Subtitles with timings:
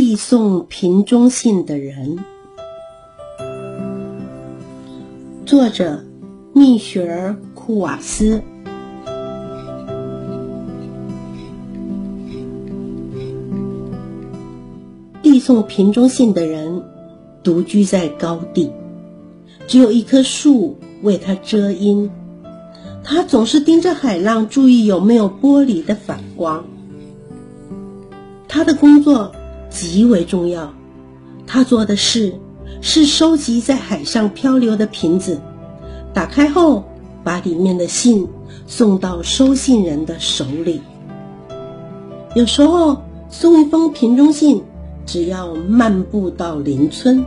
[0.00, 2.16] 递送瓶中信的人，
[5.44, 6.06] 作者
[6.54, 8.40] 蜜雪儿·库瓦斯。
[15.20, 16.82] 递送瓶中信的人
[17.42, 18.72] 独居在高地，
[19.66, 22.10] 只有一棵树为他遮阴。
[23.04, 26.64] 他总是盯着海浪，注意有没有玻璃的反光。
[28.48, 29.32] 他的工作
[29.70, 30.74] 极为重要，
[31.46, 32.34] 他做的事
[32.82, 35.40] 是收集在海上漂流的瓶子，
[36.12, 36.84] 打开后
[37.24, 38.28] 把里面的信
[38.66, 40.82] 送到收信人的手里。
[42.34, 44.62] 有时候送一封瓶中信
[45.06, 47.24] 只要漫步到邻村，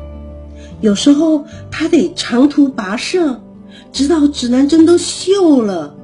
[0.82, 3.42] 有时候他得长途跋涉，
[3.92, 5.96] 直到指南针都锈了。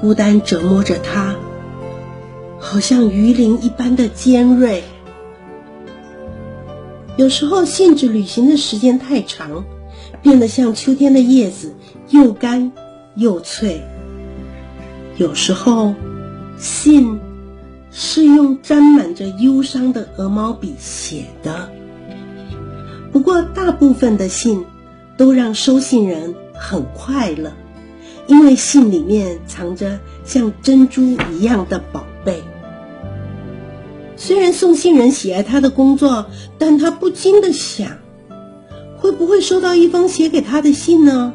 [0.00, 1.36] 孤单折磨着他。
[2.62, 4.84] 好像鱼鳞一般的尖锐。
[7.16, 9.64] 有时候，信纸旅行的时间太长，
[10.22, 11.74] 变得像秋天的叶子，
[12.08, 12.70] 又干
[13.16, 13.82] 又脆。
[15.18, 15.94] 有时候，
[16.56, 17.18] 信
[17.90, 21.68] 是用沾满着忧伤的鹅毛笔写的。
[23.12, 24.64] 不过，大部分的信
[25.18, 27.52] 都让收信人很快乐，
[28.28, 32.42] 因为信里面藏着像珍珠一样的宝贝。
[34.16, 36.26] 虽然送信人喜爱他的工作，
[36.58, 37.98] 但他不禁的想，
[38.98, 41.32] 会不会收到一封写给他的信呢？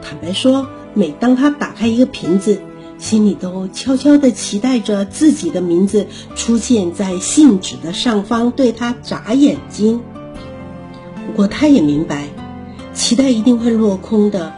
[0.00, 2.60] 坦白说，每当他打开一个瓶子，
[2.98, 10.00] 心里都悄悄的期待着自己的名字出现在信纸的上方，对他眨眼睛。
[11.26, 12.28] 不过他也明白，
[12.94, 14.54] 期待一定会落空的，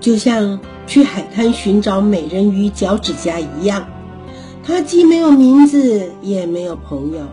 [0.00, 3.86] 就像去海滩寻找美人鱼脚趾甲一样。
[4.64, 7.26] 他既没有名字，也没有朋友，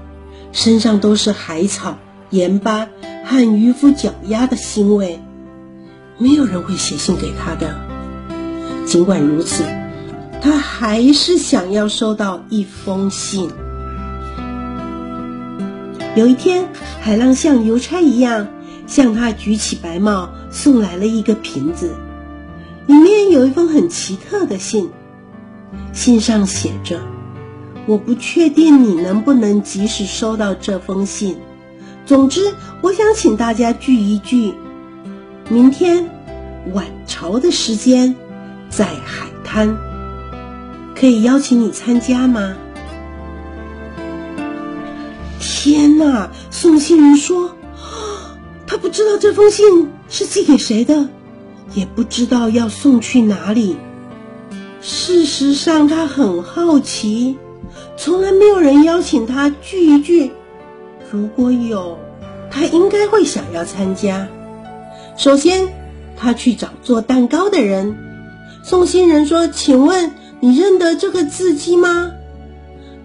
[0.52, 1.98] 身上都是海草、
[2.30, 2.88] 盐巴
[3.26, 5.20] 和渔夫脚丫的腥味，
[6.18, 7.76] 没有人会写信给他的。
[8.86, 9.64] 尽管如此，
[10.42, 13.50] 他还是想要收到一封信。
[16.16, 16.70] 有一天，
[17.02, 18.48] 海浪像邮差一样
[18.88, 21.94] 向他举起白帽，送来了一个瓶子，
[22.86, 24.90] 里面有一封很奇特的信，
[25.92, 27.02] 信上写着。
[27.88, 31.38] 我不确定你能不能及时收到这封信。
[32.06, 34.54] 总之，我想请大家聚一聚，
[35.50, 36.10] 明天
[36.74, 38.16] 晚朝的时间
[38.70, 39.78] 在海滩，
[40.96, 42.56] 可以邀请你参加吗？
[45.40, 46.30] 天哪！
[46.52, 47.56] 送信人说，
[48.68, 51.10] 他不知道这封信是寄给谁的，
[51.74, 53.78] 也不知道要送去哪里。
[54.82, 57.38] 事实上，他很好奇。
[57.98, 60.32] 从来没有人邀请他聚一聚，
[61.12, 61.98] 如果有，
[62.50, 64.28] 他应该会想要参加。
[65.18, 65.68] 首先，
[66.18, 67.98] 他去找做蛋糕的人。
[68.64, 72.12] 送信人说：“请问你认得这个字迹吗？”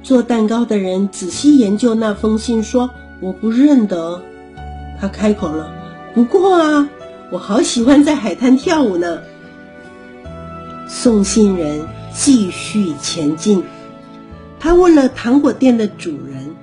[0.02, 4.22] 做蛋糕的人仔细研究那封信，说：“我不认得。”
[5.00, 5.72] 他开口了
[6.14, 6.88] ：“不过啊，
[7.30, 9.18] 我好喜欢在海滩跳舞呢。”
[10.88, 13.62] 送信人继续前进。
[14.62, 16.54] 他问了糖果店的主人，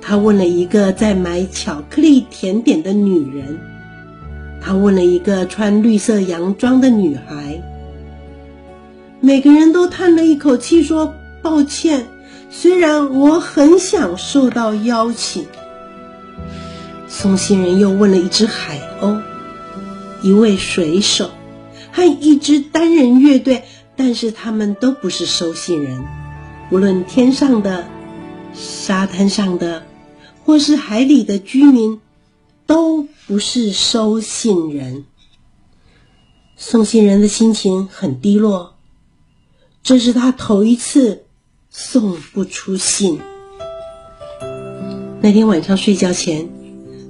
[0.00, 3.60] 他问了一个在买巧克力甜点的女人，
[4.60, 7.62] 他问了一个穿绿色洋装的女孩。
[9.20, 12.04] 每个人都叹了一口气，说：“抱歉，
[12.50, 15.46] 虽然我很想受到邀请。”
[17.06, 19.20] 送信人又问了一只海鸥、
[20.22, 21.30] 一位水手
[21.92, 23.62] 和一支单人乐队，
[23.94, 26.02] 但是他们都不是收信人。
[26.72, 27.86] 无论天上的、
[28.54, 29.84] 沙滩上的，
[30.42, 32.00] 或是海里的居民，
[32.66, 35.04] 都不是收信人。
[36.56, 38.76] 送信人的心情很低落，
[39.82, 41.26] 这是他头一次
[41.68, 43.20] 送不出信。
[45.20, 46.48] 那天晚上睡觉前，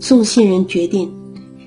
[0.00, 1.14] 送信人决定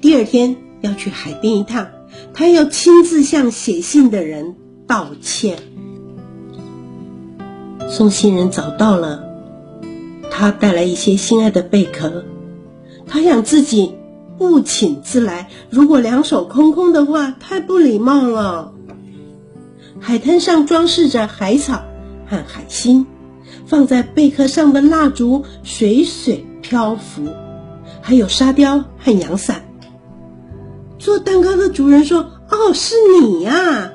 [0.01, 1.87] 第二天要去海边一趟，
[2.33, 5.74] 他要亲自向写信的人道歉。
[7.95, 9.23] 送信人找到了，
[10.29, 12.25] 他带来一些心爱的贝壳。
[13.07, 13.95] 他想自己
[14.37, 18.73] 不请自来，如果两手空空的话，太不礼貌了。
[20.01, 21.85] 海滩上装饰着海草
[22.27, 23.05] 和海星，
[23.65, 27.29] 放在贝壳上的蜡烛水水漂浮，
[28.01, 29.63] 还有沙雕和阳伞。
[30.99, 33.93] 做蛋糕的主人说：“哦，是你呀。”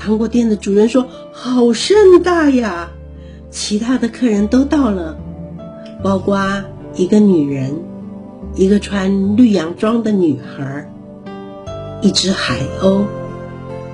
[0.00, 2.88] 糖果店的主人说：“好盛大呀！”
[3.52, 5.18] 其他的客人都到了，
[6.02, 6.40] 包括
[6.94, 7.78] 一个女人，
[8.54, 10.90] 一个穿绿洋装的女孩，
[12.00, 13.02] 一只海鸥，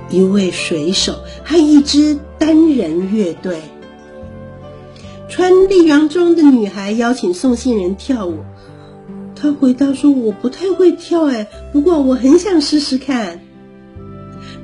[0.09, 1.13] 一位水手，
[1.43, 3.59] 还一支单人乐队。
[5.27, 8.37] 穿绿洋装的女孩邀请送信人跳舞，
[9.35, 13.41] 她回答说：“我不太会跳，哎，不过我很想试试看。”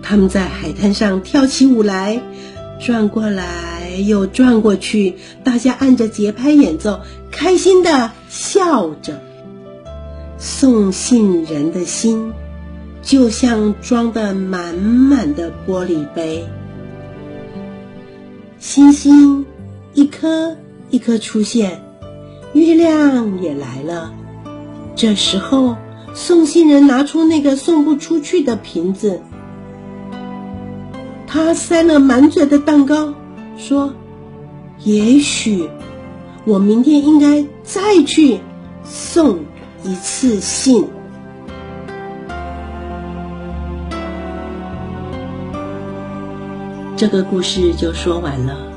[0.04, 2.22] 他们在海滩上跳起舞来，
[2.80, 7.00] 转过来又转过去，大家按着节拍演奏，
[7.32, 9.20] 开心的笑着。
[10.38, 12.34] 送信人的心
[13.02, 16.46] 就像装得满满的玻璃杯，
[18.60, 19.46] 星星
[19.94, 20.58] 一颗
[20.90, 21.82] 一颗出现，
[22.52, 24.14] 月亮也来了。
[24.96, 25.78] 这时候，
[26.14, 29.22] 送信人拿出那个送不出去的瓶子。
[31.34, 33.12] 他塞了满嘴的蛋糕，
[33.58, 33.92] 说
[34.86, 35.68] ：“也许
[36.46, 38.40] 我明天应该再去
[38.84, 39.40] 送
[39.84, 40.86] 一次信。”
[46.96, 48.73] 这个故事就说完了。